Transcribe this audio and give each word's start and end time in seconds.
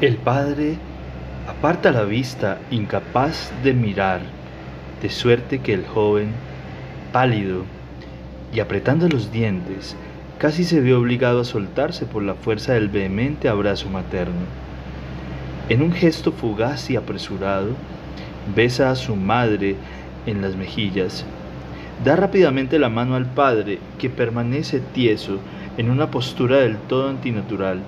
El 0.00 0.16
padre 0.16 0.76
aparta 1.46 1.90
la 1.90 2.04
vista, 2.04 2.58
incapaz 2.70 3.52
de 3.62 3.74
mirar, 3.74 4.22
de 5.02 5.10
suerte 5.10 5.58
que 5.58 5.74
el 5.74 5.84
joven, 5.84 6.32
pálido 7.12 7.64
y 8.50 8.60
apretando 8.60 9.08
los 9.08 9.30
dientes, 9.30 9.94
casi 10.38 10.64
se 10.64 10.80
vio 10.80 10.98
obligado 11.00 11.42
a 11.42 11.44
soltarse 11.44 12.06
por 12.06 12.22
la 12.22 12.34
fuerza 12.34 12.72
del 12.72 12.88
vehemente 12.88 13.50
abrazo 13.50 13.90
materno. 13.90 14.46
En 15.68 15.82
un 15.82 15.92
gesto 15.92 16.32
fugaz 16.32 16.88
y 16.88 16.96
apresurado, 16.96 17.72
besa 18.56 18.90
a 18.90 18.96
su 18.96 19.16
madre 19.16 19.76
en 20.24 20.40
las 20.40 20.56
mejillas, 20.56 21.26
da 22.06 22.16
rápidamente 22.16 22.78
la 22.78 22.88
mano 22.88 23.16
al 23.16 23.26
padre, 23.26 23.78
que 23.98 24.08
permanece 24.08 24.80
tieso 24.80 25.40
en 25.76 25.90
una 25.90 26.10
postura 26.10 26.56
del 26.56 26.78
todo 26.78 27.10
antinatural, 27.10 27.80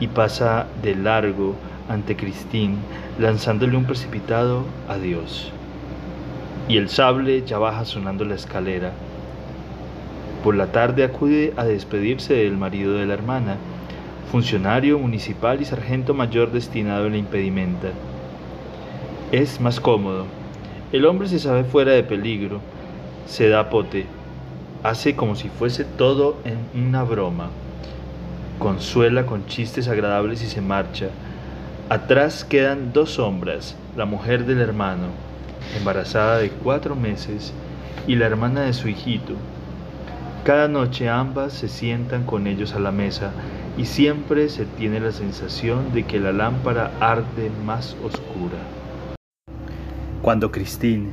y 0.00 0.08
pasa 0.08 0.66
de 0.82 0.94
largo 0.94 1.54
ante 1.88 2.16
Cristín, 2.16 2.78
lanzándole 3.18 3.76
un 3.76 3.84
precipitado 3.84 4.64
adiós. 4.88 5.52
Y 6.68 6.78
el 6.78 6.88
sable 6.88 7.44
ya 7.44 7.58
baja 7.58 7.84
sonando 7.84 8.24
la 8.24 8.34
escalera. 8.34 8.92
Por 10.42 10.56
la 10.56 10.72
tarde 10.72 11.04
acude 11.04 11.52
a 11.56 11.64
despedirse 11.64 12.34
del 12.34 12.56
marido 12.56 12.94
de 12.94 13.06
la 13.06 13.14
hermana, 13.14 13.56
funcionario 14.30 14.98
municipal 14.98 15.60
y 15.60 15.64
sargento 15.64 16.14
mayor 16.14 16.52
destinado 16.52 17.06
en 17.06 17.12
la 17.12 17.18
impedimenta. 17.18 17.88
Es 19.32 19.60
más 19.60 19.80
cómodo. 19.80 20.26
El 20.92 21.06
hombre 21.06 21.28
se 21.28 21.38
sabe 21.38 21.64
fuera 21.64 21.92
de 21.92 22.02
peligro, 22.02 22.60
se 23.26 23.48
da 23.48 23.70
pote, 23.70 24.06
hace 24.82 25.16
como 25.16 25.34
si 25.34 25.48
fuese 25.48 25.84
todo 25.84 26.36
en 26.44 26.86
una 26.86 27.02
broma, 27.02 27.48
consuela 28.58 29.26
con 29.26 29.46
chistes 29.46 29.88
agradables 29.88 30.42
y 30.42 30.46
se 30.46 30.60
marcha 30.60 31.08
Atrás 31.90 32.46
quedan 32.46 32.94
dos 32.94 33.10
sombras, 33.10 33.76
la 33.94 34.06
mujer 34.06 34.46
del 34.46 34.62
hermano, 34.62 35.08
embarazada 35.76 36.38
de 36.38 36.48
cuatro 36.48 36.96
meses, 36.96 37.52
y 38.06 38.16
la 38.16 38.24
hermana 38.24 38.62
de 38.62 38.72
su 38.72 38.88
hijito. 38.88 39.34
Cada 40.44 40.66
noche 40.66 41.10
ambas 41.10 41.52
se 41.52 41.68
sientan 41.68 42.24
con 42.24 42.46
ellos 42.46 42.74
a 42.74 42.78
la 42.78 42.90
mesa 42.90 43.32
y 43.76 43.84
siempre 43.84 44.48
se 44.48 44.64
tiene 44.64 44.98
la 44.98 45.12
sensación 45.12 45.92
de 45.92 46.04
que 46.04 46.18
la 46.18 46.32
lámpara 46.32 46.90
arde 47.00 47.50
más 47.66 47.96
oscura. 48.02 48.56
Cuando 50.22 50.50
Christine, 50.50 51.10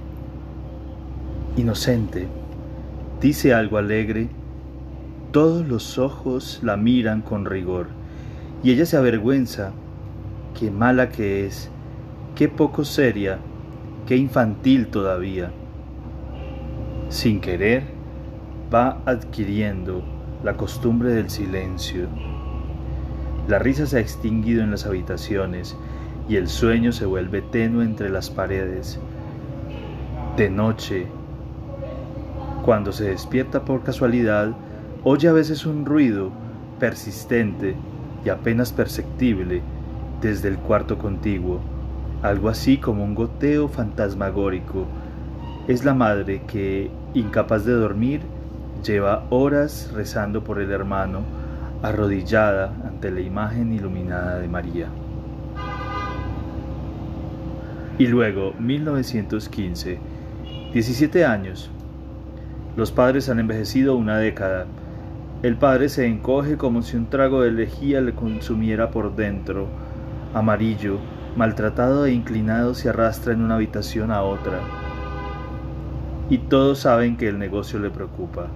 inocente, 1.58 2.30
dice 3.20 3.54
algo 3.54 3.78
alegre, 3.78 4.30
todos 5.32 5.66
los 5.66 5.98
ojos 5.98 6.60
la 6.62 6.76
miran 6.76 7.22
con 7.22 7.46
rigor 7.46 7.88
y 8.64 8.72
ella 8.72 8.86
se 8.86 8.98
avergüenza 8.98 9.72
qué 10.60 10.70
mala 10.70 11.10
que 11.10 11.46
es, 11.46 11.70
qué 12.36 12.50
poco 12.50 12.84
seria, 12.84 13.40
qué 14.08 14.18
infantil 14.18 14.88
todavía. 14.88 15.52
Sin 17.10 17.40
querer, 17.40 17.84
va 18.74 19.02
adquiriendo 19.06 20.04
la 20.44 20.58
costumbre 20.58 21.12
del 21.12 21.30
silencio. 21.30 22.08
La 23.48 23.58
risa 23.58 23.86
se 23.86 23.98
ha 23.98 24.02
extinguido 24.02 24.64
en 24.64 24.72
las 24.72 24.86
habitaciones 24.86 25.76
y 26.30 26.36
el 26.36 26.48
sueño 26.48 26.92
se 26.92 27.06
vuelve 27.06 27.42
tenue 27.42 27.84
entre 27.84 28.10
las 28.10 28.30
paredes. 28.30 29.00
De 30.38 30.50
noche, 30.50 31.08
cuando 32.64 32.92
se 32.92 33.06
despierta 33.06 33.66
por 33.66 33.84
casualidad, 33.84 34.56
oye 35.04 35.28
a 35.28 35.34
veces 35.34 35.66
un 35.66 35.86
ruido 35.86 36.32
persistente 36.80 37.76
y 38.24 38.30
apenas 38.30 38.72
perceptible 38.72 39.62
desde 40.22 40.50
el 40.50 40.58
cuarto 40.58 40.98
contiguo, 40.98 41.60
algo 42.22 42.50
así 42.50 42.78
como 42.78 43.04
un 43.04 43.16
goteo 43.16 43.68
fantasmagórico. 43.68 44.86
Es 45.68 45.84
la 45.86 45.94
madre 45.94 46.44
que, 46.48 46.92
incapaz 47.14 47.66
de 47.66 47.74
dormir, 47.74 48.22
lleva 48.84 49.26
horas 49.30 49.92
rezando 49.94 50.44
por 50.44 50.60
el 50.60 50.72
hermano, 50.72 51.22
arrodillada 51.82 52.74
ante 52.86 53.12
la 53.12 53.22
imagen 53.22 53.74
iluminada 53.74 54.40
de 54.40 54.48
María. 54.48 54.88
Y 57.98 58.08
luego, 58.08 58.54
1915, 58.60 60.00
17 60.74 61.26
años. 61.26 61.70
Los 62.76 62.92
padres 62.92 63.30
han 63.30 63.40
envejecido 63.40 63.96
una 63.96 64.18
década. 64.18 64.66
El 65.44 65.58
padre 65.58 65.90
se 65.90 66.06
encoge 66.06 66.56
como 66.56 66.84
si 66.84 66.96
un 66.98 67.10
trago 67.10 67.42
de 67.42 67.52
lejía 67.52 68.00
le 68.00 68.14
consumiera 68.14 68.92
por 68.92 69.16
dentro 69.16 69.68
amarillo, 70.36 71.00
maltratado 71.36 72.06
e 72.06 72.14
inclinado, 72.14 72.76
se 72.76 72.90
arrastra 72.90 73.34
en 73.34 73.42
una 73.42 73.56
habitación 73.56 74.12
a 74.12 74.22
otra. 74.22 74.60
Y 76.30 76.38
todos 76.38 76.78
saben 76.80 77.18
que 77.18 77.28
el 77.28 77.40
negocio 77.40 77.80
le 77.80 77.90
preocupa. 77.90 78.50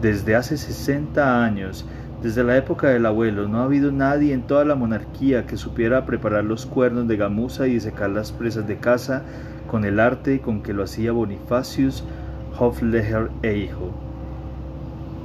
Desde 0.00 0.36
hace 0.36 0.56
60 0.56 1.44
años, 1.44 1.84
desde 2.22 2.44
la 2.44 2.56
época 2.56 2.88
del 2.88 3.04
abuelo, 3.04 3.48
no 3.48 3.58
ha 3.58 3.64
habido 3.64 3.90
nadie 3.90 4.32
en 4.32 4.42
toda 4.42 4.64
la 4.64 4.76
monarquía 4.76 5.46
que 5.46 5.56
supiera 5.56 6.06
preparar 6.06 6.44
los 6.44 6.64
cuernos 6.64 7.08
de 7.08 7.16
gamuza 7.16 7.66
y 7.66 7.80
secar 7.80 8.10
las 8.10 8.30
presas 8.30 8.68
de 8.68 8.78
caza 8.78 9.22
con 9.68 9.84
el 9.84 9.98
arte 9.98 10.40
con 10.40 10.62
que 10.62 10.74
lo 10.74 10.84
hacía 10.84 11.10
Bonifacius 11.10 12.04
Hofleher 12.56 13.30
e 13.42 13.56
hijo. 13.56 14.11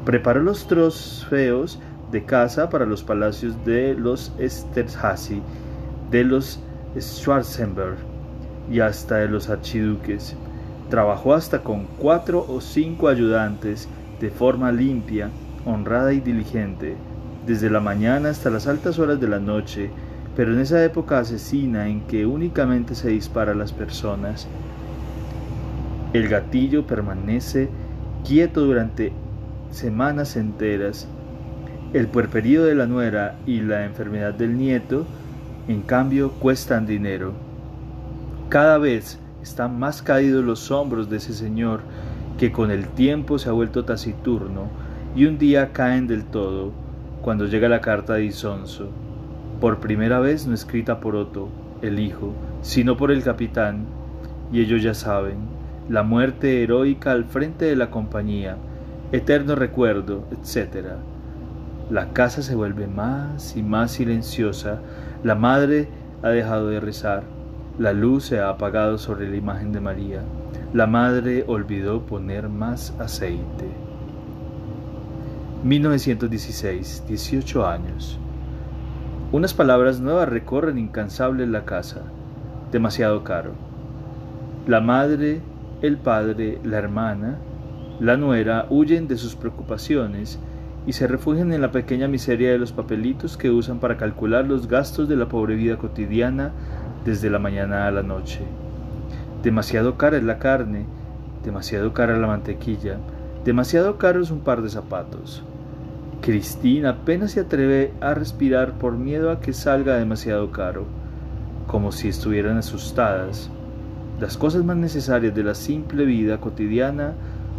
Preparó 0.08 0.42
los 0.42 0.68
trofeos 0.68 1.80
de 2.14 2.24
caza 2.24 2.70
para 2.70 2.86
los 2.86 3.04
palacios 3.04 3.66
de 3.66 3.94
los 3.94 4.32
Esterhazy, 4.40 5.42
de 6.10 6.24
los 6.24 6.62
Schwarzenberg 6.98 7.98
y 8.72 8.80
hasta 8.80 9.18
de 9.18 9.28
los 9.28 9.50
archiduques. 9.50 10.34
Trabajó 10.90 11.34
hasta 11.34 11.62
con 11.62 11.88
cuatro 12.00 12.46
o 12.48 12.62
cinco 12.62 13.10
ayudantes 13.10 13.90
de 14.22 14.30
forma 14.30 14.72
limpia, 14.72 15.30
honrada 15.66 16.14
y 16.14 16.22
diligente, 16.22 16.96
desde 17.46 17.70
la 17.70 17.82
mañana 17.82 18.30
hasta 18.30 18.50
las 18.50 18.66
altas 18.66 19.00
horas 19.00 19.20
de 19.20 19.28
la 19.28 19.40
noche, 19.40 19.90
pero 20.38 20.54
en 20.54 20.62
esa 20.62 20.82
época 20.86 21.20
asesina 21.20 21.90
en 21.90 22.00
que 22.08 22.26
únicamente 22.26 22.96
se 22.96 23.10
dispara 23.10 23.52
a 23.52 23.56
las 23.56 23.74
personas. 23.74 24.48
El 26.14 26.30
gatillo 26.30 26.88
permanece 26.88 27.68
quieto 28.24 28.62
durante 28.62 29.12
semanas 29.78 30.36
enteras 30.36 31.08
el 31.94 32.08
puerperío 32.08 32.66
de 32.66 32.76
la 32.76 32.88
nuera 32.88 33.38
y 33.46 33.62
la 33.62 33.86
enfermedad 33.86 34.34
del 34.34 34.58
nieto, 34.58 35.06
en 35.68 35.82
cambio, 35.82 36.32
cuestan 36.32 36.86
dinero. 36.86 37.34
Cada 38.50 38.78
vez 38.78 39.20
están 39.42 39.80
más 39.80 40.02
caídos 40.02 40.44
los 40.44 40.72
hombros 40.72 41.10
de 41.10 41.18
ese 41.18 41.34
señor 41.34 41.82
que 42.38 42.52
con 42.52 42.72
el 42.72 42.88
tiempo 42.88 43.40
se 43.40 43.50
ha 43.50 43.54
vuelto 43.54 43.86
taciturno 43.86 44.68
y 45.16 45.26
un 45.26 45.38
día 45.38 45.72
caen 45.72 46.08
del 46.08 46.26
todo 46.26 46.72
cuando 47.22 47.46
llega 47.46 47.70
la 47.70 47.82
carta 47.82 48.16
de 48.16 48.26
Isonso, 48.26 48.90
por 49.60 49.80
primera 49.80 50.20
vez 50.20 50.48
no 50.48 50.54
escrita 50.54 51.00
por 51.00 51.16
Otto, 51.16 51.50
el 51.82 52.00
hijo, 52.00 52.34
sino 52.62 52.98
por 52.98 53.12
el 53.12 53.24
capitán, 53.24 53.86
y 54.52 54.62
ellos 54.62 54.82
ya 54.82 54.94
saben, 54.94 55.38
la 55.90 56.04
muerte 56.04 56.64
heroica 56.64 57.12
al 57.12 57.26
frente 57.26 57.66
de 57.66 57.76
la 57.76 57.90
compañía, 57.90 58.58
eterno 59.12 59.56
recuerdo, 59.56 60.26
etc. 60.32 60.88
La 61.90 62.12
casa 62.14 62.42
se 62.42 62.56
vuelve 62.56 62.88
más 62.88 63.56
y 63.56 63.64
más 63.64 63.92
silenciosa, 63.92 64.82
la 65.24 65.36
madre 65.36 65.88
ha 66.24 66.30
dejado 66.30 66.68
de 66.68 66.80
rezar, 66.80 67.24
la 67.80 67.94
luz 67.94 68.26
se 68.26 68.40
ha 68.40 68.50
apagado 68.50 68.98
sobre 68.98 69.30
la 69.30 69.38
imagen 69.38 69.72
de 69.72 69.80
María, 69.80 70.22
la 70.74 70.88
madre 70.88 71.46
olvidó 71.48 72.06
poner 72.06 72.50
más 72.50 72.94
aceite. 73.00 73.66
1916, 75.64 77.06
18 77.08 77.68
años. 77.68 78.20
Unas 79.32 79.54
palabras 79.54 80.00
nuevas 80.00 80.30
recorren 80.30 80.78
incansables 80.78 81.48
la 81.48 81.66
casa, 81.66 82.02
demasiado 82.72 83.24
caro. 83.24 83.52
La 84.68 84.82
madre, 84.82 85.42
el 85.82 85.98
padre, 85.98 86.60
la 86.64 86.78
hermana, 86.78 87.38
la 88.00 88.16
nuera 88.16 88.68
huyen 88.70 89.08
de 89.08 89.18
sus 89.18 89.36
preocupaciones 89.36 90.40
y 90.86 90.94
se 90.94 91.08
refugian 91.08 91.52
en 91.52 91.62
la 91.62 91.72
pequeña 91.72 92.08
miseria 92.08 92.52
de 92.52 92.60
los 92.60 92.72
papelitos 92.72 93.38
que 93.38 93.50
usan 93.50 93.80
para 93.80 93.98
calcular 93.98 94.46
los 94.46 94.68
gastos 94.68 95.10
de 95.10 95.16
la 95.16 95.28
pobre 95.28 95.56
vida 95.56 95.78
cotidiana 95.78 96.52
desde 97.06 97.30
la 97.30 97.40
mañana 97.40 97.88
a 97.88 97.92
la 97.92 98.04
noche. 98.04 98.42
Demasiado 99.42 99.98
cara 99.98 100.18
es 100.18 100.24
la 100.24 100.40
carne, 100.40 100.86
demasiado 101.44 101.94
cara 101.94 102.18
la 102.18 102.28
mantequilla, 102.28 102.98
demasiado 103.44 103.98
caro 103.98 104.22
es 104.22 104.32
un 104.32 104.42
par 104.42 104.62
de 104.62 104.70
zapatos. 104.70 105.44
Cristina 106.22 106.90
apenas 106.90 107.32
se 107.32 107.42
atreve 107.42 107.94
a 108.00 108.14
respirar 108.14 108.74
por 108.74 108.98
miedo 108.98 109.32
a 109.32 109.40
que 109.40 109.54
salga 109.54 109.98
demasiado 109.98 110.52
caro, 110.52 110.86
como 111.68 111.92
si 111.92 112.10
estuvieran 112.10 112.58
asustadas. 112.58 113.50
Las 114.20 114.38
cosas 114.38 114.64
más 114.64 114.78
necesarias 114.78 115.36
de 115.36 115.44
la 115.44 115.56
simple 115.56 116.06
vida 116.06 116.40
cotidiana 116.40 117.14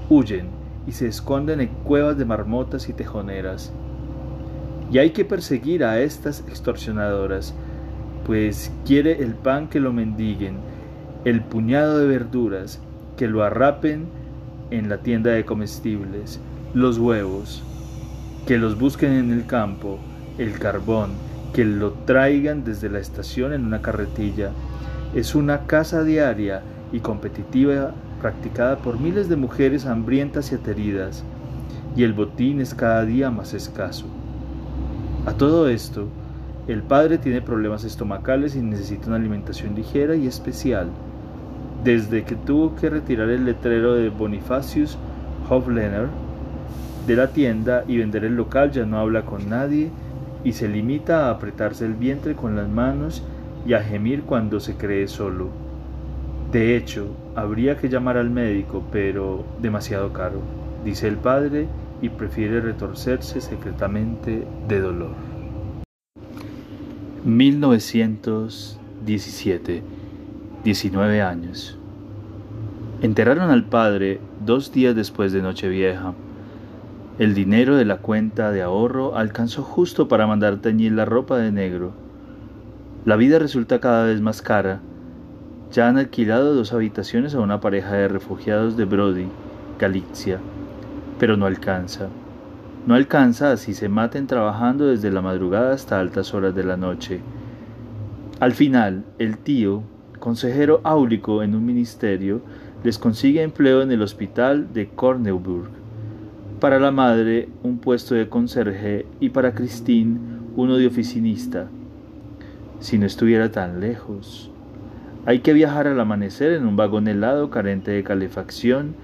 huyen 0.09 0.49
y 0.87 0.93
se 0.93 1.07
esconden 1.07 1.61
en 1.61 1.69
cuevas 1.69 2.17
de 2.17 2.25
marmotas 2.25 2.89
y 2.89 2.93
tejoneras. 2.93 3.73
Y 4.91 4.99
hay 4.99 5.11
que 5.11 5.25
perseguir 5.25 5.85
a 5.85 6.01
estas 6.01 6.41
extorsionadoras, 6.49 7.55
pues 8.25 8.73
quiere 8.87 9.23
el 9.23 9.35
pan 9.35 9.69
que 9.69 9.81
lo 9.81 9.93
mendiguen, 9.93 10.57
el 11.25 11.43
puñado 11.43 11.99
de 11.99 12.07
verduras 12.07 12.81
que 13.17 13.29
lo 13.29 13.43
arrapen 13.43 14.07
en 14.71 14.89
la 14.89 14.99
tienda 14.99 15.31
de 15.31 15.45
comestibles, 15.45 16.41
los 16.73 16.99
huevos, 16.99 17.63
que 18.47 18.57
los 18.57 18.79
busquen 18.79 19.13
en 19.13 19.33
el 19.33 19.47
campo, 19.47 19.99
el 20.39 20.59
carbón, 20.59 21.11
que 21.53 21.65
lo 21.65 21.93
traigan 21.93 22.65
desde 22.65 22.89
la 22.89 22.99
estación 22.99 23.53
en 23.53 23.67
una 23.67 23.83
carretilla. 23.83 24.51
Es 25.15 25.35
una 25.35 25.67
caza 25.67 26.03
diaria 26.03 26.63
y 26.93 27.01
competitiva 27.01 27.93
practicada 28.21 28.77
por 28.79 29.01
miles 29.01 29.29
de 29.29 29.37
mujeres 29.37 29.87
hambrientas 29.87 30.53
y 30.53 30.57
ateridas, 30.57 31.25
y 31.97 32.05
el 32.05 32.13
botín 32.13 32.61
es 32.61 32.75
cada 32.75 33.05
día 33.05 33.31
más 33.31 33.55
escaso. 33.55 34.07
A 35.27 35.33
todo 35.33 35.69
esto, 35.69 36.09
el 36.69 36.83
padre 36.83 37.19
tiene 37.19 37.41
problemas 37.41 37.85
estomacales 37.85 38.55
y 38.55 38.61
necesita 38.61 39.09
una 39.09 39.17
alimentación 39.17 39.75
ligera 39.75 40.17
y 40.17 40.27
especial. 40.27 40.89
Desde 41.83 42.25
que 42.25 42.35
tuvo 42.35 42.77
que 42.77 42.91
retirar 42.91 43.31
el 43.31 43.45
letrero 43.45 43.95
de 43.95 44.11
Bonifacius 44.11 44.99
Hoflener, 45.49 46.09
de 47.07 47.17
la 47.17 47.29
tienda 47.29 47.85
y 47.89 47.97
vender 47.97 48.25
el 48.25 48.37
local 48.37 48.71
ya 48.71 48.85
no 48.85 48.99
habla 48.99 49.25
con 49.25 49.49
nadie 49.49 49.91
y 50.45 50.53
se 50.53 50.69
limita 50.69 51.27
a 51.27 51.31
apretarse 51.31 51.87
el 51.87 51.95
vientre 51.95 52.35
con 52.35 52.55
las 52.55 52.69
manos 52.69 53.23
y 53.67 53.73
a 53.73 53.83
gemir 53.83 54.23
cuando 54.25 54.61
se 54.61 54.77
cree 54.77 55.09
solo. 55.09 55.68
De 56.53 56.77
hecho, 56.77 57.17
habría 57.37 57.77
que 57.77 57.89
llamar 57.91 58.17
al 58.17 58.31
médico, 58.31 58.83
pero 58.91 59.45
demasiado 59.61 60.15
caro, 60.15 60.41
dice 60.83 61.07
el 61.07 61.19
padre 61.19 61.69
y 62.01 62.09
prefiere 62.09 62.63
retorcerse 62.63 63.43
secretamente 63.43 64.47
de 64.67 64.81
dolor. 64.81 65.11
1917, 67.25 69.83
19 70.65 71.21
años. 71.21 71.79
Enterraron 73.03 73.51
al 73.51 73.65
padre 73.65 74.19
dos 74.45 74.73
días 74.73 74.97
después 74.97 75.33
de 75.33 75.43
Nochevieja. 75.43 76.15
El 77.19 77.35
dinero 77.35 77.77
de 77.77 77.85
la 77.85 77.99
cuenta 77.99 78.53
de 78.53 78.63
ahorro 78.63 79.17
alcanzó 79.17 79.63
justo 79.63 80.09
para 80.09 80.27
mandar 80.27 80.63
teñir 80.63 80.93
la 80.93 81.05
ropa 81.05 81.37
de 81.37 81.53
negro. 81.53 81.93
La 83.05 83.17
vida 83.17 83.39
resulta 83.39 83.81
cada 83.81 84.07
vez 84.07 84.23
más 84.23 84.41
cara. 84.41 84.81
Ya 85.73 85.89
han 85.89 85.99
alquilado 85.99 86.55
dos 86.55 86.73
habitaciones 86.73 87.35
a 87.35 87.41
una 87.41 87.61
pareja 87.61 87.95
de 87.95 88.09
refugiados 88.09 88.77
de 88.77 88.85
Brody, 88.85 89.27
Galicia, 89.79 90.39
pero 91.19 91.37
no 91.37 91.47
alcanza. 91.47 92.09
No 92.87 92.95
alcanza 92.95 93.53
así 93.53 93.75
se 93.75 93.89
maten 93.89 94.27
trabajando 94.27 94.87
desde 94.87 95.11
la 95.11 95.21
madrugada 95.21 95.73
hasta 95.75 96.01
altas 96.01 96.33
horas 96.33 96.55
de 96.55 96.65
la 96.65 96.77
noche. 96.77 97.21
Al 98.41 98.53
final, 98.53 99.05
el 99.19 99.39
tío, 99.39 99.83
consejero 100.19 100.81
áulico 100.85 101.43
en 101.43 101.55
un 101.55 101.67
ministerio, 101.67 102.41
les 102.83 102.99
consigue 102.99 103.43
empleo 103.43 103.83
en 103.83 103.93
el 103.93 104.03
hospital 104.03 104.73
de 104.73 104.89
Corneuburg 104.89 105.79
para 106.61 106.81
la 106.81 106.91
madre 106.91 107.49
un 107.63 107.79
puesto 107.79 108.15
de 108.15 108.29
conserje 108.29 109.07
y 109.21 109.31
para 109.31 109.55
Christine 109.55 110.19
uno 110.57 110.77
de 110.77 110.87
oficinista. 110.87 111.69
Si 112.81 112.99
no 112.99 113.07
estuviera 113.07 113.51
tan 113.51 113.81
lejos. 113.81 114.51
Hay 115.29 115.41
que 115.41 115.53
viajar 115.53 115.87
al 115.87 116.01
amanecer 116.01 116.55
en 116.55 116.67
un 116.67 116.77
vagón 116.77 117.07
helado 117.07 117.51
carente 117.51 117.91
de 117.91 118.03
calefacción 118.03 118.95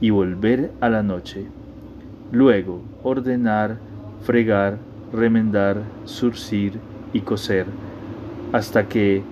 y 0.00 0.08
volver 0.08 0.70
a 0.80 0.88
la 0.88 1.02
noche. 1.02 1.44
Luego 2.32 2.80
ordenar, 3.02 3.76
fregar, 4.22 4.78
remendar, 5.12 5.82
surcir 6.06 6.80
y 7.12 7.20
coser, 7.20 7.66
hasta 8.54 8.88
que, 8.88 9.24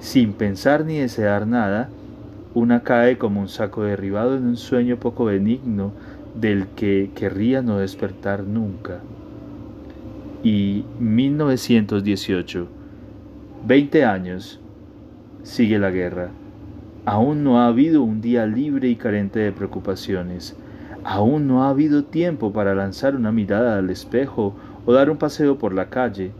sin 0.00 0.32
pensar 0.32 0.84
ni 0.84 0.98
desear 0.98 1.46
nada, 1.46 1.90
una 2.54 2.82
cae 2.82 3.16
como 3.16 3.40
un 3.40 3.48
saco 3.48 3.84
derribado 3.84 4.36
en 4.36 4.48
un 4.48 4.56
sueño 4.56 4.96
poco 4.96 5.26
benigno 5.26 5.92
del 6.34 6.66
que 6.74 7.12
querría 7.14 7.62
no 7.62 7.78
despertar 7.78 8.42
nunca. 8.42 8.98
Y 10.42 10.84
1918, 10.98 12.66
20 13.64 14.04
años, 14.04 14.60
sigue 15.42 15.78
la 15.78 15.90
guerra. 15.90 16.30
Aún 17.04 17.44
no 17.44 17.60
ha 17.60 17.66
habido 17.66 18.02
un 18.02 18.20
día 18.20 18.46
libre 18.46 18.88
y 18.88 18.96
carente 18.96 19.40
de 19.40 19.52
preocupaciones. 19.52 20.54
Aún 21.02 21.48
no 21.48 21.64
ha 21.64 21.70
habido 21.70 22.04
tiempo 22.04 22.52
para 22.52 22.74
lanzar 22.74 23.16
una 23.16 23.32
mirada 23.32 23.78
al 23.78 23.88
espejo 23.90 24.54
o 24.84 24.92
dar 24.92 25.10
un 25.10 25.16
paseo 25.16 25.58
por 25.58 25.72
la 25.72 25.88
calle. 25.88 26.32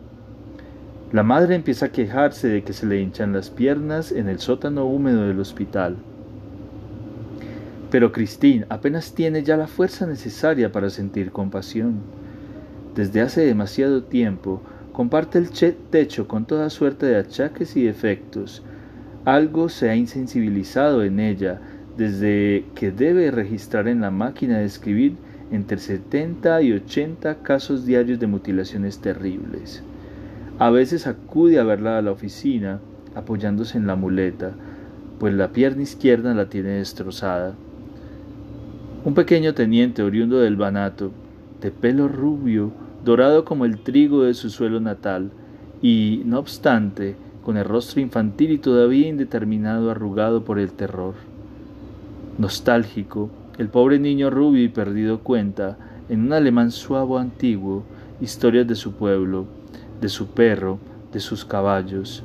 La 1.13 1.23
madre 1.23 1.55
empieza 1.55 1.87
a 1.87 1.93
quejarse 1.93 2.49
de 2.49 2.63
que 2.63 2.73
se 2.73 2.87
le 2.87 3.01
hinchan 3.01 3.33
las 3.33 3.51
piernas 3.51 4.13
en 4.13 4.29
el 4.29 4.39
sótano 4.39 4.85
húmedo 4.85 5.27
del 5.27 5.41
hospital. 5.41 5.97
Pero 7.91 8.13
Christine 8.13 8.67
apenas 8.69 9.15
tiene 9.15 9.43
ya 9.43 9.57
la 9.57 9.67
fuerza 9.67 10.07
necesaria 10.07 10.71
para 10.71 10.91
sentir 10.91 11.33
compasión. 11.33 12.01
Desde 12.95 13.23
hace 13.23 13.45
demasiado 13.45 14.05
tiempo 14.05 14.63
comparte 14.93 15.39
el 15.39 15.51
techo 15.51 16.29
con 16.29 16.45
toda 16.45 16.71
suerte 16.71 17.07
de 17.07 17.17
achaques 17.17 17.77
y 17.77 17.83
defectos. 17.83 18.63
Algo 19.25 19.69
se 19.69 19.91
ha 19.91 19.97
insensibilizado 19.97 21.05
en 21.05 21.21
ella 21.21 21.61
desde 21.97 22.65
que 22.75 22.91
debe 22.91 23.31
registrar 23.31 23.87
en 23.89 24.01
la 24.01 24.11
máquina 24.11 24.59
de 24.59 24.65
escribir 24.65 25.17
entre 25.53 25.79
70 25.79 26.63
y 26.63 26.73
80 26.73 27.43
casos 27.43 27.85
diarios 27.85 28.19
de 28.19 28.27
mutilaciones 28.27 29.01
terribles. 29.01 29.83
A 30.59 30.71
veces 30.71 31.07
acude 31.07 31.59
a 31.59 31.65
verla 31.65 31.99
a 31.99 32.03
la 32.03 32.13
oficina 32.13 32.81
apoyándose 33.15 33.77
en 33.77 33.87
la 33.87 33.97
muleta, 33.97 34.53
pues 35.19 35.35
la 35.35 35.53
pierna 35.53 35.83
izquierda 35.83 36.33
la 36.35 36.49
tiene 36.49 36.71
destrozada. 36.71 37.55
Un 39.05 39.15
pequeño 39.15 39.55
teniente 39.55 40.03
oriundo 40.03 40.39
del 40.39 40.57
Banato, 40.57 41.13
de 41.61 41.71
pelo 41.71 42.09
rubio, 42.09 42.73
dorado 43.05 43.45
como 43.45 43.65
el 43.65 43.79
trigo 43.79 44.23
de 44.23 44.35
su 44.35 44.49
suelo 44.51 44.81
natal, 44.81 45.31
y, 45.83 46.23
no 46.25 46.39
obstante, 46.39 47.17
con 47.45 47.57
el 47.57 47.65
rostro 47.65 48.01
infantil 48.01 48.53
y 48.53 48.59
todavía 48.59 49.09
indeterminado 49.09 49.91
arrugado 49.91 50.45
por 50.45 50.59
el 50.59 50.73
terror. 50.73 51.15
Nostálgico, 52.39 53.31
el 53.59 53.69
pobre 53.69 53.99
niño 53.99 54.31
rubio 54.31 54.63
y 54.63 54.69
perdido 54.69 55.21
cuenta, 55.21 55.77
en 56.09 56.27
un 56.27 56.33
alemán 56.33 56.71
suavo 56.71 57.19
antiguo, 57.19 57.85
historias 58.21 58.67
de 58.67 58.75
su 58.75 58.93
pueblo, 58.93 59.47
de 60.01 60.09
su 60.09 60.29
perro, 60.29 60.79
de 61.13 61.21
sus 61.21 61.45
caballos. 61.45 62.23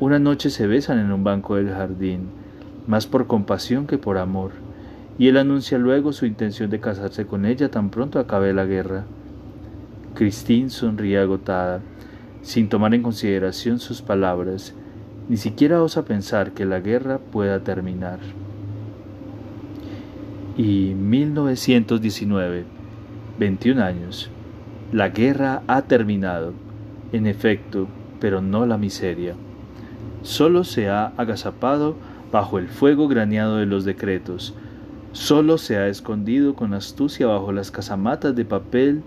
Una 0.00 0.18
noche 0.18 0.50
se 0.50 0.66
besan 0.66 0.98
en 0.98 1.12
un 1.12 1.24
banco 1.24 1.56
del 1.56 1.70
jardín, 1.70 2.28
más 2.86 3.06
por 3.06 3.26
compasión 3.26 3.86
que 3.86 3.98
por 3.98 4.18
amor 4.18 4.52
y 5.18 5.28
él 5.28 5.36
anuncia 5.36 5.78
luego 5.78 6.12
su 6.12 6.26
intención 6.26 6.70
de 6.70 6.80
casarse 6.80 7.26
con 7.26 7.44
ella 7.44 7.70
tan 7.70 7.90
pronto 7.90 8.18
acabe 8.18 8.52
la 8.52 8.64
guerra. 8.64 9.04
Christine 10.14 10.70
sonríe 10.70 11.18
agotada, 11.18 11.80
sin 12.42 12.68
tomar 12.68 12.94
en 12.94 13.02
consideración 13.02 13.78
sus 13.78 14.02
palabras, 14.02 14.74
ni 15.28 15.36
siquiera 15.36 15.82
osa 15.82 16.04
pensar 16.04 16.52
que 16.52 16.64
la 16.64 16.80
guerra 16.80 17.18
pueda 17.18 17.60
terminar. 17.60 18.18
Y 20.56 20.94
1919, 20.94 22.64
21 23.38 23.82
años. 23.82 24.30
La 24.92 25.08
guerra 25.08 25.62
ha 25.66 25.82
terminado, 25.82 26.52
en 27.12 27.26
efecto, 27.26 27.88
pero 28.20 28.42
no 28.42 28.66
la 28.66 28.76
miseria. 28.76 29.34
Solo 30.22 30.64
se 30.64 30.90
ha 30.90 31.06
agazapado 31.16 31.96
bajo 32.30 32.58
el 32.58 32.68
fuego 32.68 33.08
graneado 33.08 33.56
de 33.56 33.66
los 33.66 33.84
decretos, 33.84 34.54
Solo 35.12 35.58
se 35.58 35.76
ha 35.76 35.88
escondido 35.88 36.54
con 36.54 36.72
astucia 36.72 37.26
bajo 37.26 37.52
las 37.52 37.70
casamatas 37.70 38.34
de 38.34 38.46
papel 38.46 39.02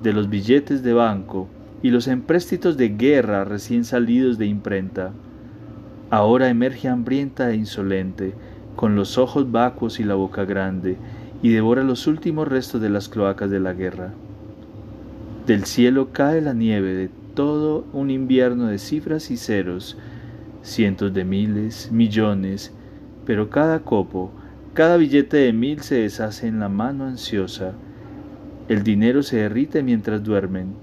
de 0.00 0.12
los 0.12 0.30
billetes 0.30 0.84
de 0.84 0.92
banco 0.92 1.48
y 1.82 1.90
los 1.90 2.06
empréstitos 2.06 2.76
de 2.76 2.90
guerra 2.90 3.44
recién 3.44 3.84
salidos 3.84 4.38
de 4.38 4.46
imprenta. 4.46 5.12
Ahora 6.10 6.48
emerge 6.48 6.88
hambrienta 6.88 7.50
e 7.50 7.56
insolente, 7.56 8.34
con 8.76 8.94
los 8.94 9.18
ojos 9.18 9.50
vacuos 9.50 9.98
y 9.98 10.04
la 10.04 10.14
boca 10.14 10.44
grande, 10.44 10.96
y 11.42 11.50
devora 11.50 11.82
los 11.82 12.06
últimos 12.06 12.46
restos 12.48 12.80
de 12.80 12.88
las 12.88 13.08
cloacas 13.08 13.50
de 13.50 13.60
la 13.60 13.72
guerra. 13.72 14.12
Del 15.46 15.64
cielo 15.64 16.10
cae 16.12 16.40
la 16.40 16.52
nieve 16.52 16.94
de 16.94 17.10
todo 17.34 17.84
un 17.92 18.10
invierno 18.10 18.66
de 18.66 18.78
cifras 18.78 19.30
y 19.30 19.36
ceros, 19.36 19.98
cientos 20.62 21.12
de 21.12 21.24
miles, 21.24 21.90
millones, 21.90 22.72
pero 23.26 23.50
cada 23.50 23.80
copo, 23.80 24.30
cada 24.74 24.96
billete 24.96 25.38
de 25.38 25.52
mil 25.52 25.80
se 25.80 25.96
deshace 25.96 26.46
en 26.46 26.60
la 26.60 26.68
mano 26.68 27.04
ansiosa. 27.06 27.72
El 28.68 28.84
dinero 28.84 29.22
se 29.22 29.38
derrite 29.38 29.82
mientras 29.82 30.22
duermen, 30.22 30.74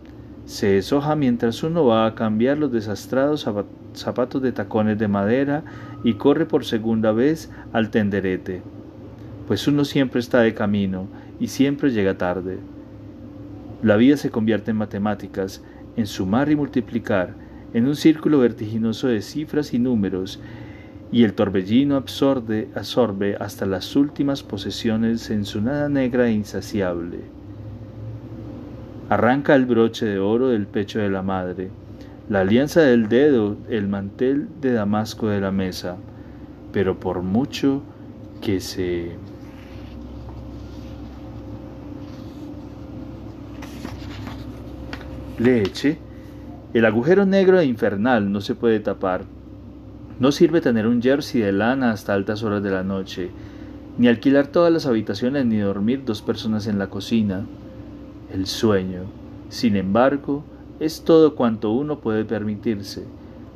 se 0.50 0.65
deshoja 0.65 1.15
mientras 1.15 1.62
uno 1.62 1.86
va 1.86 2.08
a 2.08 2.15
cambiar 2.15 2.58
los 2.58 2.72
desastrados 2.72 3.48
zapatos 3.94 4.41
de 4.41 4.51
tacones 4.51 4.98
de 4.98 5.08
madera 5.08 5.63
y 6.03 6.15
corre 6.15 6.48
por 6.48 6.65
segunda 6.65 7.12
vez 7.12 7.51
al 7.72 7.91
tenderete, 7.91 8.63
pues 9.48 9.68
uno 9.68 9.86
siempre 9.86 10.20
está 10.20 10.39
de 10.39 10.56
camino 10.56 11.08
y 11.39 11.50
siempre 11.50 11.91
llega 11.91 12.18
tarde. 12.18 12.58
La 13.84 13.96
vida 13.96 14.18
se 14.18 14.32
convierte 14.32 14.72
en 14.72 14.77
matemáticas, 14.77 15.63
en 15.96 16.08
sumar 16.08 16.50
y 16.50 16.56
multiplicar, 16.56 17.36
en 17.75 17.86
un 17.86 17.96
círculo 17.96 18.39
vertiginoso 18.39 19.08
de 19.08 19.22
cifras 19.22 19.72
y 19.75 19.77
números, 19.77 20.39
y 21.12 21.25
el 21.25 21.34
torbellino 21.34 21.96
absorbe, 21.96 22.70
absorbe 22.74 23.36
hasta 23.39 23.68
las 23.68 23.96
últimas 23.96 24.41
posesiones 24.41 25.29
en 25.29 25.46
su 25.46 25.62
nada 25.62 25.89
negra 25.89 26.27
e 26.27 26.32
insaciable. 26.32 27.38
Arranca 29.10 29.56
el 29.56 29.66
broche 29.66 30.06
de 30.06 30.20
oro 30.20 30.50
del 30.50 30.68
pecho 30.68 31.00
de 31.00 31.10
la 31.10 31.24
madre, 31.24 31.72
la 32.30 32.42
alianza 32.42 32.82
del 32.82 33.10
dedo, 33.10 33.58
el 33.68 33.88
mantel 33.88 34.48
de 34.62 34.72
damasco 34.72 35.30
de 35.30 35.42
la 35.42 35.51
mesa, 35.51 35.98
pero 36.72 37.00
por 37.00 37.24
mucho 37.24 37.82
que 38.39 38.60
se 38.60 39.16
Leche, 45.39 45.98
el 46.74 46.86
agujero 46.86 47.25
negro 47.25 47.60
e 47.60 47.66
infernal 47.66 48.32
no 48.32 48.42
se 48.42 48.54
puede 48.54 48.80
tapar. 48.80 49.24
No 50.20 50.32
sirve 50.32 50.62
tener 50.62 50.86
un 50.86 51.01
jersey 51.01 51.42
de 51.42 51.54
lana 51.54 51.92
hasta 51.92 52.13
altas 52.13 52.44
horas 52.44 52.62
de 52.62 52.70
la 52.72 52.84
noche, 52.84 53.32
ni 53.98 54.08
alquilar 54.08 54.48
todas 54.48 54.72
las 54.72 54.86
habitaciones, 54.86 55.46
ni 55.46 55.58
dormir 55.58 56.04
dos 56.06 56.22
personas 56.22 56.68
en 56.68 56.78
la 56.78 56.88
cocina. 56.88 57.46
El 58.31 58.45
sueño, 58.45 59.05
sin 59.50 59.75
embargo, 59.75 60.43
es 60.79 61.03
todo 61.03 61.36
cuanto 61.36 61.71
uno 61.71 62.00
puede 62.00 62.25
permitirse, 62.25 63.05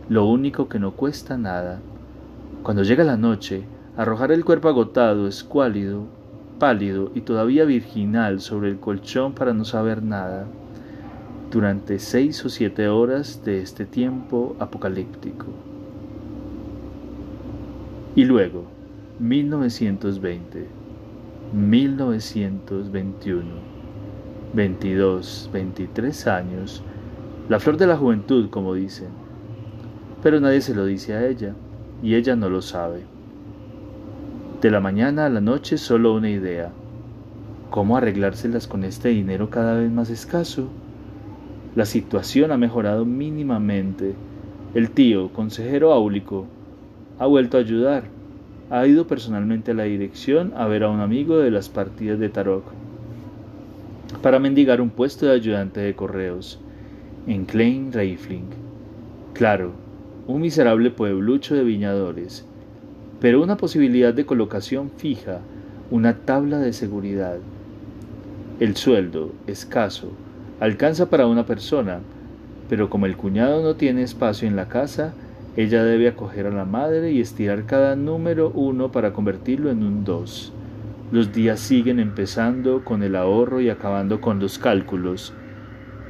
lo 0.09 0.25
único 0.25 0.67
que 0.67 0.79
no 0.79 0.93
cuesta 0.93 1.37
nada. 1.37 1.79
Cuando 2.63 2.81
llega 2.81 3.03
la 3.03 3.15
noche, 3.15 3.65
arrojar 3.97 4.31
el 4.31 4.43
cuerpo 4.43 4.69
agotado, 4.69 5.27
escuálido, 5.27 6.05
pálido 6.57 7.11
y 7.13 7.21
todavía 7.21 7.65
virginal 7.65 8.39
sobre 8.39 8.69
el 8.69 8.79
colchón 8.79 9.33
para 9.33 9.53
no 9.53 9.63
saber 9.63 10.01
nada 10.01 10.47
durante 11.51 11.99
seis 11.99 12.43
o 12.43 12.49
siete 12.49 12.87
horas 12.87 13.43
de 13.45 13.61
este 13.61 13.85
tiempo 13.85 14.55
apocalíptico. 14.59 15.45
Y 18.15 18.25
luego, 18.25 18.63
1920, 19.19 20.67
1921, 21.53 23.72
22, 24.53 25.49
23 25.51 26.27
años, 26.27 26.83
la 27.49 27.59
flor 27.59 27.75
de 27.77 27.87
la 27.87 27.97
juventud, 27.97 28.51
como 28.51 28.75
dicen. 28.75 29.07
Pero 30.21 30.39
nadie 30.39 30.61
se 30.61 30.75
lo 30.75 30.85
dice 30.85 31.15
a 31.15 31.27
ella, 31.27 31.55
y 32.03 32.13
ella 32.13 32.35
no 32.35 32.49
lo 32.49 32.61
sabe. 32.61 33.01
De 34.61 34.69
la 34.69 34.79
mañana 34.79 35.25
a 35.25 35.29
la 35.29 35.41
noche 35.41 35.79
solo 35.79 36.13
una 36.13 36.29
idea. 36.29 36.71
¿Cómo 37.71 37.97
arreglárselas 37.97 38.67
con 38.67 38.83
este 38.83 39.09
dinero 39.09 39.49
cada 39.49 39.75
vez 39.75 39.91
más 39.91 40.11
escaso? 40.11 40.69
La 41.75 41.85
situación 41.85 42.51
ha 42.51 42.57
mejorado 42.57 43.05
mínimamente. 43.05 44.13
El 44.75 44.91
tío, 44.91 45.33
consejero 45.33 45.93
áulico, 45.93 46.45
ha 47.17 47.25
vuelto 47.25 47.57
a 47.57 47.61
ayudar. 47.61 48.03
Ha 48.69 48.85
ido 48.85 49.07
personalmente 49.07 49.71
a 49.71 49.73
la 49.73 49.83
dirección 49.83 50.53
a 50.55 50.67
ver 50.67 50.83
a 50.83 50.91
un 50.91 50.99
amigo 50.99 51.39
de 51.39 51.49
las 51.49 51.69
partidas 51.69 52.19
de 52.19 52.29
Tarok 52.29 52.82
para 54.21 54.39
mendigar 54.39 54.81
un 54.81 54.89
puesto 54.89 55.25
de 55.25 55.33
ayudante 55.33 55.79
de 55.81 55.95
correos 55.95 56.59
en 57.27 57.45
Klein 57.45 57.91
Reifling. 57.91 58.45
Claro, 59.33 59.71
un 60.27 60.41
miserable 60.41 60.91
pueblucho 60.91 61.55
de 61.55 61.63
viñadores, 61.63 62.45
pero 63.19 63.41
una 63.41 63.57
posibilidad 63.57 64.13
de 64.13 64.25
colocación 64.25 64.91
fija, 64.97 65.39
una 65.91 66.17
tabla 66.19 66.59
de 66.59 66.73
seguridad. 66.73 67.37
El 68.59 68.75
sueldo, 68.75 69.31
escaso, 69.47 70.11
alcanza 70.59 71.09
para 71.09 71.27
una 71.27 71.45
persona, 71.45 71.99
pero 72.69 72.89
como 72.89 73.05
el 73.05 73.17
cuñado 73.17 73.61
no 73.61 73.75
tiene 73.75 74.03
espacio 74.03 74.47
en 74.47 74.55
la 74.55 74.69
casa, 74.69 75.13
ella 75.55 75.83
debe 75.83 76.07
acoger 76.07 76.47
a 76.47 76.51
la 76.51 76.65
madre 76.65 77.11
y 77.11 77.19
estirar 77.19 77.65
cada 77.65 77.95
número 77.95 78.49
uno 78.49 78.91
para 78.91 79.13
convertirlo 79.13 79.69
en 79.69 79.83
un 79.83 80.03
dos. 80.03 80.53
Los 81.11 81.31
días 81.31 81.59
siguen 81.59 81.99
empezando 81.99 82.83
con 82.83 83.03
el 83.03 83.15
ahorro 83.15 83.61
y 83.61 83.69
acabando 83.69 84.21
con 84.21 84.39
los 84.39 84.57
cálculos. 84.57 85.33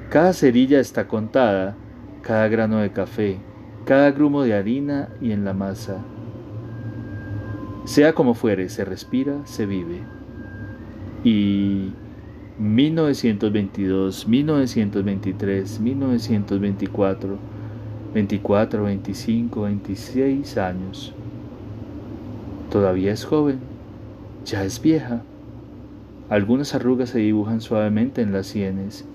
Cada 0.10 0.34
cerilla 0.34 0.80
está 0.80 1.08
contada, 1.08 1.76
cada 2.22 2.48
grano 2.48 2.78
de 2.78 2.92
café, 2.92 3.40
cada 3.86 4.12
grumo 4.12 4.44
de 4.44 4.54
harina 4.54 5.10
y 5.20 5.32
en 5.32 5.44
la 5.44 5.54
masa. 5.54 5.98
Sea 7.86 8.14
como 8.14 8.34
fuere, 8.34 8.70
se 8.70 8.86
respira, 8.86 9.46
se 9.46 9.66
vive. 9.66 10.02
Y 11.24 11.92
1922, 12.60 14.28
1923, 14.28 15.80
1924, 15.80 17.38
24, 18.14 18.84
25, 18.84 19.62
26 19.64 20.58
años. 20.58 21.14
Todavía 22.70 23.12
es 23.12 23.26
joven, 23.26 23.60
ya 24.46 24.64
es 24.64 24.82
vieja. 24.82 25.22
Algunas 26.30 26.76
arrugas 26.76 27.10
se 27.10 27.20
dibujan 27.20 27.62
suavemente 27.62 28.22
en 28.22 28.34
las 28.34 28.48
sienes, 28.48 29.06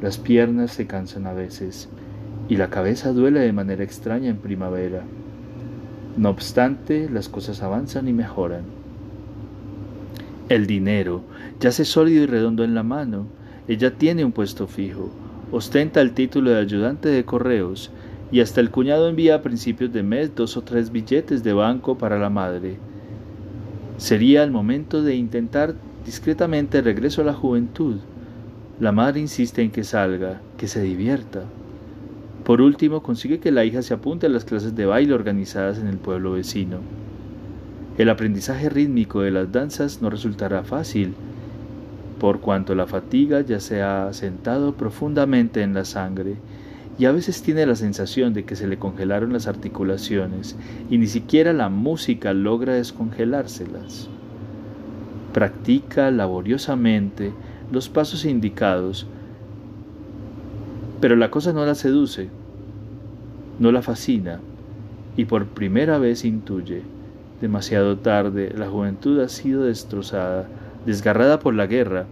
las 0.00 0.18
piernas 0.18 0.72
se 0.72 0.86
cansan 0.86 1.26
a 1.26 1.32
veces 1.32 1.88
y 2.48 2.56
la 2.56 2.70
cabeza 2.70 3.12
duele 3.12 3.40
de 3.40 3.52
manera 3.52 3.84
extraña 3.84 4.28
en 4.28 4.38
primavera. 4.38 5.04
No 6.16 6.30
obstante, 6.30 7.08
las 7.08 7.28
cosas 7.28 7.62
avanzan 7.62 8.08
y 8.08 8.12
mejoran. 8.12 8.64
El 10.48 10.66
dinero 10.66 11.22
yace 11.60 11.84
sólido 11.84 12.24
y 12.24 12.26
redondo 12.26 12.64
en 12.64 12.74
la 12.74 12.82
mano. 12.82 13.26
Ella 13.68 13.94
tiene 13.94 14.24
un 14.24 14.32
puesto 14.32 14.66
fijo, 14.66 15.10
ostenta 15.52 16.00
el 16.00 16.12
título 16.12 16.50
de 16.50 16.58
ayudante 16.58 17.08
de 17.08 17.24
correos 17.24 17.90
y 18.32 18.40
hasta 18.40 18.60
el 18.60 18.70
cuñado 18.70 19.08
envía 19.08 19.36
a 19.36 19.42
principios 19.42 19.92
de 19.92 20.02
mes 20.02 20.34
dos 20.34 20.56
o 20.56 20.62
tres 20.62 20.90
billetes 20.90 21.44
de 21.44 21.52
banco 21.52 21.96
para 21.96 22.18
la 22.18 22.28
madre. 22.28 22.78
Sería 24.02 24.42
el 24.42 24.50
momento 24.50 25.00
de 25.00 25.14
intentar 25.14 25.76
discretamente 26.04 26.78
el 26.78 26.84
regreso 26.84 27.22
a 27.22 27.24
la 27.24 27.34
juventud. 27.34 27.98
La 28.80 28.90
madre 28.90 29.20
insiste 29.20 29.62
en 29.62 29.70
que 29.70 29.84
salga, 29.84 30.40
que 30.56 30.66
se 30.66 30.82
divierta. 30.82 31.44
Por 32.42 32.60
último, 32.60 33.04
consigue 33.04 33.38
que 33.38 33.52
la 33.52 33.64
hija 33.64 33.80
se 33.80 33.94
apunte 33.94 34.26
a 34.26 34.28
las 34.28 34.44
clases 34.44 34.74
de 34.74 34.86
baile 34.86 35.14
organizadas 35.14 35.78
en 35.78 35.86
el 35.86 35.98
pueblo 35.98 36.32
vecino. 36.32 36.78
El 37.96 38.10
aprendizaje 38.10 38.68
rítmico 38.70 39.20
de 39.20 39.30
las 39.30 39.52
danzas 39.52 40.02
no 40.02 40.10
resultará 40.10 40.64
fácil, 40.64 41.14
por 42.18 42.40
cuanto 42.40 42.74
la 42.74 42.88
fatiga 42.88 43.42
ya 43.42 43.60
se 43.60 43.82
ha 43.82 44.12
sentado 44.14 44.74
profundamente 44.74 45.62
en 45.62 45.74
la 45.74 45.84
sangre 45.84 46.38
y 46.98 47.06
a 47.06 47.12
veces 47.12 47.42
tiene 47.42 47.66
la 47.66 47.74
sensación 47.74 48.34
de 48.34 48.44
que 48.44 48.56
se 48.56 48.66
le 48.66 48.78
congelaron 48.78 49.32
las 49.32 49.46
articulaciones 49.46 50.56
y 50.90 50.98
ni 50.98 51.06
siquiera 51.06 51.52
la 51.52 51.68
música 51.68 52.32
logra 52.32 52.74
descongelárselas. 52.74 54.08
Practica 55.32 56.10
laboriosamente 56.10 57.32
los 57.70 57.88
pasos 57.88 58.24
indicados, 58.24 59.06
pero 61.00 61.16
la 61.16 61.30
cosa 61.30 61.52
no 61.52 61.64
la 61.64 61.74
seduce, 61.74 62.28
no 63.58 63.72
la 63.72 63.82
fascina 63.82 64.40
y 65.16 65.24
por 65.24 65.46
primera 65.46 65.98
vez 65.98 66.24
intuye 66.24 66.82
Demasiado 67.42 67.98
tarde, 67.98 68.54
la 68.56 68.70
juventud 68.70 69.18
ha 69.18 69.28
sido 69.28 69.64
destrozada, 69.64 70.46
desgarrada 70.86 71.40
por 71.40 71.54
la 71.54 71.66
guerra. 71.66 72.06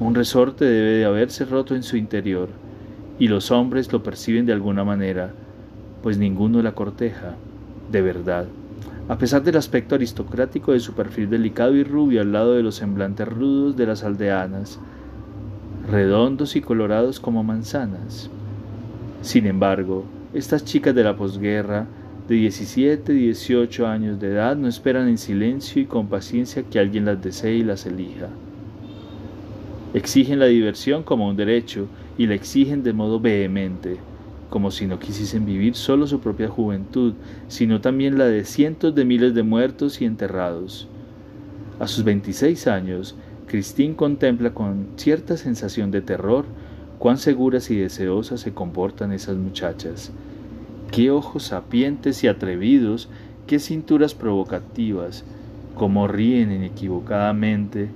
Un 0.00 0.14
resorte 0.14 0.64
debe 0.64 0.92
de 0.92 1.04
haberse 1.04 1.44
roto 1.44 1.74
en 1.74 1.82
su 1.82 1.98
interior, 1.98 2.48
y 3.18 3.28
los 3.28 3.50
hombres 3.50 3.92
lo 3.92 4.02
perciben 4.02 4.46
de 4.46 4.52
alguna 4.52 4.84
manera, 4.84 5.32
pues 6.02 6.18
ninguno 6.18 6.62
la 6.62 6.72
corteja, 6.72 7.36
de 7.90 8.02
verdad. 8.02 8.46
A 9.08 9.18
pesar 9.18 9.42
del 9.42 9.56
aspecto 9.56 9.94
aristocrático 9.94 10.72
de 10.72 10.80
su 10.80 10.94
perfil 10.94 11.28
delicado 11.28 11.74
y 11.74 11.84
rubio 11.84 12.22
al 12.22 12.32
lado 12.32 12.54
de 12.54 12.62
los 12.62 12.76
semblantes 12.76 13.28
rudos 13.28 13.76
de 13.76 13.86
las 13.86 14.02
aldeanas, 14.02 14.80
redondos 15.90 16.56
y 16.56 16.60
colorados 16.60 17.20
como 17.20 17.44
manzanas. 17.44 18.30
Sin 19.20 19.46
embargo, 19.46 20.04
estas 20.32 20.64
chicas 20.64 20.94
de 20.94 21.04
la 21.04 21.16
posguerra 21.16 21.86
de 22.28 22.34
17, 22.36 23.12
18 23.12 23.86
años 23.86 24.18
de 24.18 24.28
edad 24.28 24.56
no 24.56 24.68
esperan 24.68 25.08
en 25.08 25.18
silencio 25.18 25.82
y 25.82 25.86
con 25.86 26.08
paciencia 26.08 26.62
que 26.62 26.78
alguien 26.78 27.04
las 27.04 27.22
desee 27.22 27.56
y 27.56 27.64
las 27.64 27.84
elija. 27.84 28.28
Exigen 29.94 30.40
la 30.40 30.46
diversión 30.46 31.04
como 31.04 31.28
un 31.28 31.36
derecho 31.36 31.86
y 32.18 32.26
la 32.26 32.34
exigen 32.34 32.82
de 32.82 32.92
modo 32.92 33.20
vehemente, 33.20 33.98
como 34.50 34.72
si 34.72 34.88
no 34.88 34.98
quisiesen 34.98 35.46
vivir 35.46 35.76
solo 35.76 36.08
su 36.08 36.18
propia 36.18 36.48
juventud, 36.48 37.14
sino 37.46 37.80
también 37.80 38.18
la 38.18 38.24
de 38.24 38.44
cientos 38.44 38.96
de 38.96 39.04
miles 39.04 39.34
de 39.34 39.44
muertos 39.44 40.02
y 40.02 40.04
enterrados. 40.04 40.88
A 41.78 41.86
sus 41.86 42.02
26 42.02 42.66
años, 42.66 43.14
Christine 43.46 43.94
contempla 43.94 44.52
con 44.52 44.88
cierta 44.96 45.36
sensación 45.36 45.92
de 45.92 46.02
terror 46.02 46.44
cuán 46.98 47.16
seguras 47.16 47.70
y 47.70 47.76
deseosas 47.76 48.40
se 48.40 48.52
comportan 48.52 49.12
esas 49.12 49.36
muchachas. 49.36 50.10
Qué 50.90 51.12
ojos 51.12 51.44
sapientes 51.44 52.24
y 52.24 52.26
atrevidos, 52.26 53.08
qué 53.46 53.60
cinturas 53.60 54.14
provocativas, 54.14 55.24
cómo 55.76 56.08
ríen 56.08 56.50
inequivocadamente 56.50 57.90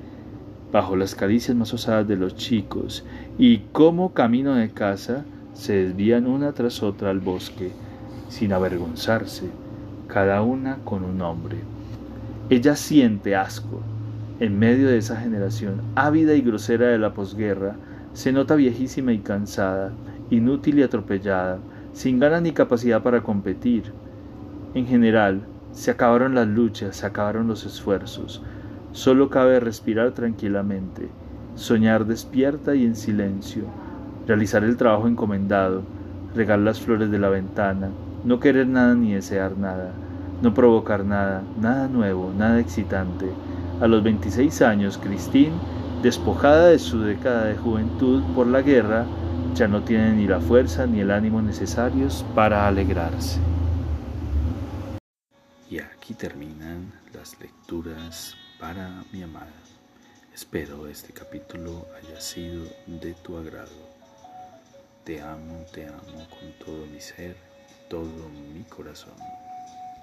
bajo 0.72 0.96
las 0.96 1.14
caricias 1.14 1.56
más 1.56 1.72
osadas 1.72 2.06
de 2.06 2.16
los 2.16 2.36
chicos, 2.36 3.04
y 3.38 3.58
cómo 3.72 4.12
camino 4.12 4.54
de 4.54 4.70
casa 4.70 5.24
se 5.54 5.74
desvían 5.74 6.26
una 6.26 6.52
tras 6.52 6.82
otra 6.82 7.10
al 7.10 7.20
bosque, 7.20 7.72
sin 8.28 8.52
avergonzarse, 8.52 9.50
cada 10.06 10.42
una 10.42 10.78
con 10.84 11.04
un 11.04 11.18
nombre. 11.18 11.56
Ella 12.50 12.76
siente 12.76 13.36
asco. 13.36 13.80
En 14.40 14.58
medio 14.58 14.88
de 14.88 14.98
esa 14.98 15.16
generación 15.16 15.82
ávida 15.96 16.34
y 16.34 16.42
grosera 16.42 16.86
de 16.86 16.98
la 16.98 17.12
posguerra, 17.12 17.74
se 18.12 18.32
nota 18.32 18.54
viejísima 18.54 19.12
y 19.12 19.18
cansada, 19.18 19.92
inútil 20.30 20.78
y 20.78 20.82
atropellada, 20.82 21.58
sin 21.92 22.18
ganas 22.18 22.42
ni 22.42 22.52
capacidad 22.52 23.02
para 23.02 23.22
competir. 23.22 23.92
En 24.74 24.86
general, 24.86 25.42
se 25.72 25.90
acabaron 25.90 26.34
las 26.34 26.46
luchas, 26.46 26.96
se 26.96 27.06
acabaron 27.06 27.48
los 27.48 27.66
esfuerzos. 27.66 28.42
Solo 28.92 29.28
cabe 29.28 29.60
respirar 29.60 30.12
tranquilamente, 30.12 31.08
soñar 31.54 32.06
despierta 32.06 32.74
y 32.74 32.84
en 32.84 32.96
silencio, 32.96 33.64
realizar 34.26 34.64
el 34.64 34.76
trabajo 34.76 35.08
encomendado, 35.08 35.82
regar 36.34 36.58
las 36.60 36.80
flores 36.80 37.10
de 37.10 37.18
la 37.18 37.28
ventana, 37.28 37.90
no 38.24 38.40
querer 38.40 38.66
nada 38.66 38.94
ni 38.94 39.12
desear 39.12 39.58
nada, 39.58 39.92
no 40.42 40.54
provocar 40.54 41.04
nada, 41.04 41.42
nada 41.60 41.86
nuevo, 41.88 42.32
nada 42.36 42.60
excitante. 42.60 43.26
A 43.80 43.86
los 43.86 44.02
26 44.02 44.62
años, 44.62 44.98
Christine, 44.98 45.52
despojada 46.02 46.68
de 46.68 46.78
su 46.78 47.00
década 47.00 47.44
de 47.44 47.56
juventud 47.56 48.22
por 48.34 48.46
la 48.46 48.62
guerra, 48.62 49.04
ya 49.54 49.68
no 49.68 49.82
tiene 49.82 50.12
ni 50.12 50.26
la 50.26 50.40
fuerza 50.40 50.86
ni 50.86 51.00
el 51.00 51.10
ánimo 51.10 51.42
necesarios 51.42 52.24
para 52.34 52.66
alegrarse. 52.66 53.38
Y 55.70 55.78
aquí 55.78 56.14
terminan 56.14 56.92
las 57.12 57.38
lecturas 57.40 58.37
para 58.58 59.04
mi 59.12 59.22
amada. 59.22 59.52
Espero 60.34 60.88
este 60.88 61.12
capítulo 61.12 61.86
haya 61.96 62.20
sido 62.20 62.64
de 62.86 63.14
tu 63.14 63.36
agrado. 63.36 63.88
Te 65.04 65.20
amo, 65.20 65.64
te 65.72 65.86
amo 65.86 66.26
con 66.28 66.52
todo 66.64 66.86
mi 66.86 67.00
ser, 67.00 67.36
todo 67.88 68.28
mi 68.28 68.64
corazón. 68.64 69.14